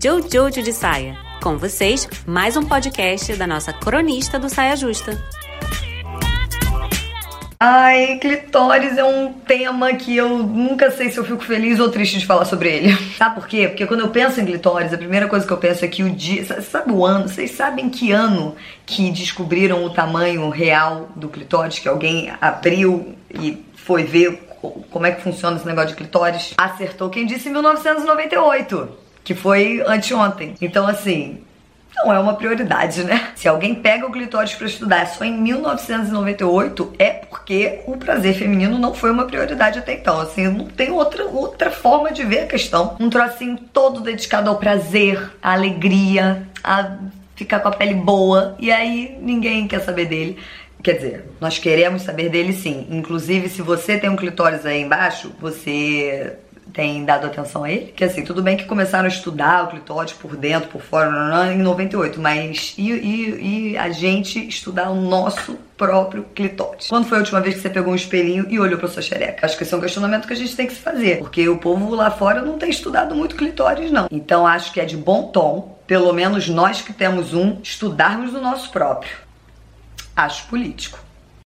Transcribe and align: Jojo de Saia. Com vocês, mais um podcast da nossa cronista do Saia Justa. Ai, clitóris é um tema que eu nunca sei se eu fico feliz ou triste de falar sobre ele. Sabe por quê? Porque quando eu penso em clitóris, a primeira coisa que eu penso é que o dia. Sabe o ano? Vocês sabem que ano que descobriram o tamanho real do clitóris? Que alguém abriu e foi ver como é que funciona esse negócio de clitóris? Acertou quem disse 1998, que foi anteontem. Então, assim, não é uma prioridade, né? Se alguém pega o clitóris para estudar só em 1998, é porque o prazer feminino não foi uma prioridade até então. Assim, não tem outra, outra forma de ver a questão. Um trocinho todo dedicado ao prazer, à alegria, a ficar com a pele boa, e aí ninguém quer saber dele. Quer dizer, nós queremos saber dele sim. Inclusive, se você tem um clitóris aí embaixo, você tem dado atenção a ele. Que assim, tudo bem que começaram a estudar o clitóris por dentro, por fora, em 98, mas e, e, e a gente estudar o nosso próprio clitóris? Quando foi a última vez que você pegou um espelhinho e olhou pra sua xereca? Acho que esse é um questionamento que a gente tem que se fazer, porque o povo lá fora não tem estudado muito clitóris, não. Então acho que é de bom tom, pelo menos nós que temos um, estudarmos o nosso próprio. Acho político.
Jojo 0.00 0.62
de 0.62 0.72
Saia. 0.72 1.18
Com 1.42 1.58
vocês, 1.58 2.08
mais 2.24 2.56
um 2.56 2.62
podcast 2.62 3.34
da 3.34 3.48
nossa 3.48 3.72
cronista 3.72 4.38
do 4.38 4.48
Saia 4.48 4.76
Justa. 4.76 5.20
Ai, 7.58 8.18
clitóris 8.20 8.96
é 8.96 9.02
um 9.02 9.32
tema 9.32 9.92
que 9.94 10.16
eu 10.16 10.38
nunca 10.38 10.92
sei 10.92 11.10
se 11.10 11.18
eu 11.18 11.24
fico 11.24 11.42
feliz 11.42 11.80
ou 11.80 11.88
triste 11.88 12.20
de 12.20 12.26
falar 12.26 12.44
sobre 12.44 12.68
ele. 12.68 12.96
Sabe 13.18 13.34
por 13.34 13.48
quê? 13.48 13.66
Porque 13.66 13.86
quando 13.86 14.00
eu 14.00 14.10
penso 14.10 14.40
em 14.40 14.46
clitóris, 14.46 14.94
a 14.94 14.98
primeira 14.98 15.26
coisa 15.26 15.44
que 15.44 15.52
eu 15.52 15.56
penso 15.56 15.84
é 15.84 15.88
que 15.88 16.04
o 16.04 16.10
dia. 16.10 16.44
Sabe 16.62 16.92
o 16.92 17.04
ano? 17.04 17.28
Vocês 17.28 17.50
sabem 17.50 17.90
que 17.90 18.12
ano 18.12 18.54
que 18.86 19.10
descobriram 19.10 19.82
o 19.84 19.90
tamanho 19.90 20.48
real 20.48 21.08
do 21.16 21.28
clitóris? 21.28 21.80
Que 21.80 21.88
alguém 21.88 22.32
abriu 22.40 23.16
e 23.34 23.64
foi 23.74 24.04
ver 24.04 24.44
como 24.90 25.06
é 25.06 25.10
que 25.10 25.22
funciona 25.22 25.56
esse 25.56 25.66
negócio 25.66 25.90
de 25.90 25.96
clitóris? 25.96 26.54
Acertou 26.56 27.10
quem 27.10 27.26
disse 27.26 27.48
1998, 27.48 29.07
que 29.28 29.34
foi 29.34 29.84
anteontem. 29.86 30.54
Então, 30.58 30.86
assim, 30.86 31.42
não 31.94 32.10
é 32.10 32.18
uma 32.18 32.32
prioridade, 32.32 33.04
né? 33.04 33.28
Se 33.36 33.46
alguém 33.46 33.74
pega 33.74 34.06
o 34.06 34.10
clitóris 34.10 34.54
para 34.54 34.66
estudar 34.66 35.06
só 35.06 35.22
em 35.22 35.38
1998, 35.38 36.94
é 36.98 37.10
porque 37.10 37.80
o 37.86 37.98
prazer 37.98 38.32
feminino 38.32 38.78
não 38.78 38.94
foi 38.94 39.10
uma 39.10 39.26
prioridade 39.26 39.80
até 39.80 39.92
então. 39.92 40.18
Assim, 40.18 40.48
não 40.48 40.64
tem 40.64 40.90
outra, 40.90 41.26
outra 41.26 41.70
forma 41.70 42.10
de 42.10 42.24
ver 42.24 42.44
a 42.44 42.46
questão. 42.46 42.96
Um 42.98 43.10
trocinho 43.10 43.58
todo 43.70 44.00
dedicado 44.00 44.48
ao 44.48 44.56
prazer, 44.56 45.30
à 45.42 45.52
alegria, 45.52 46.48
a 46.64 46.96
ficar 47.36 47.60
com 47.60 47.68
a 47.68 47.72
pele 47.72 47.96
boa, 47.96 48.56
e 48.58 48.72
aí 48.72 49.18
ninguém 49.20 49.68
quer 49.68 49.80
saber 49.80 50.06
dele. 50.06 50.38
Quer 50.82 50.92
dizer, 50.94 51.24
nós 51.38 51.58
queremos 51.58 52.00
saber 52.00 52.30
dele 52.30 52.54
sim. 52.54 52.86
Inclusive, 52.88 53.50
se 53.50 53.60
você 53.60 53.98
tem 53.98 54.08
um 54.08 54.16
clitóris 54.16 54.64
aí 54.64 54.80
embaixo, 54.80 55.34
você 55.38 56.38
tem 56.72 57.04
dado 57.04 57.26
atenção 57.26 57.64
a 57.64 57.70
ele. 57.70 57.92
Que 57.92 58.04
assim, 58.04 58.22
tudo 58.22 58.42
bem 58.42 58.56
que 58.56 58.64
começaram 58.64 59.06
a 59.06 59.08
estudar 59.08 59.64
o 59.64 59.68
clitóris 59.68 60.12
por 60.12 60.36
dentro, 60.36 60.68
por 60.68 60.82
fora, 60.82 61.52
em 61.52 61.58
98, 61.58 62.20
mas 62.20 62.74
e, 62.76 62.90
e, 62.90 63.72
e 63.72 63.76
a 63.76 63.90
gente 63.90 64.46
estudar 64.46 64.90
o 64.90 64.94
nosso 64.94 65.58
próprio 65.76 66.24
clitóris? 66.34 66.88
Quando 66.88 67.06
foi 67.06 67.18
a 67.18 67.20
última 67.20 67.40
vez 67.40 67.56
que 67.56 67.62
você 67.62 67.70
pegou 67.70 67.92
um 67.92 67.96
espelhinho 67.96 68.46
e 68.48 68.58
olhou 68.58 68.78
pra 68.78 68.88
sua 68.88 69.02
xereca? 69.02 69.46
Acho 69.46 69.56
que 69.56 69.62
esse 69.62 69.72
é 69.72 69.76
um 69.76 69.80
questionamento 69.80 70.26
que 70.26 70.32
a 70.32 70.36
gente 70.36 70.54
tem 70.54 70.66
que 70.66 70.74
se 70.74 70.80
fazer, 70.80 71.18
porque 71.18 71.48
o 71.48 71.58
povo 71.58 71.94
lá 71.94 72.10
fora 72.10 72.42
não 72.42 72.58
tem 72.58 72.70
estudado 72.70 73.14
muito 73.14 73.36
clitóris, 73.36 73.90
não. 73.90 74.08
Então 74.10 74.46
acho 74.46 74.72
que 74.72 74.80
é 74.80 74.84
de 74.84 74.96
bom 74.96 75.28
tom, 75.28 75.78
pelo 75.86 76.12
menos 76.12 76.48
nós 76.48 76.82
que 76.82 76.92
temos 76.92 77.32
um, 77.32 77.58
estudarmos 77.62 78.34
o 78.34 78.40
nosso 78.40 78.70
próprio. 78.70 79.12
Acho 80.14 80.46
político. 80.48 81.07